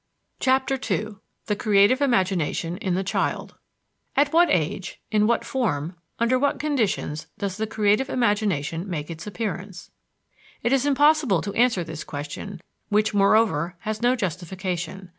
CHAPTER 0.39 0.79
II 0.89 1.17
THE 1.45 1.55
CREATIVE 1.55 2.01
IMAGINATION 2.01 2.77
IN 2.77 2.95
THE 2.95 3.03
CHILD 3.03 3.53
At 4.15 4.33
what 4.33 4.49
age, 4.49 4.99
in 5.11 5.27
what 5.27 5.45
form, 5.45 5.95
under 6.17 6.39
what 6.39 6.57
conditions 6.57 7.27
does 7.37 7.57
the 7.57 7.67
creative 7.67 8.09
imagination 8.09 8.89
make 8.89 9.11
its 9.11 9.27
appearance? 9.27 9.91
It 10.63 10.73
is 10.73 10.87
impossible 10.87 11.43
to 11.43 11.53
answer 11.53 11.83
this 11.83 12.03
question, 12.03 12.61
which, 12.89 13.13
moreover, 13.13 13.75
has 13.81 14.01
no 14.01 14.15
justification. 14.15 15.09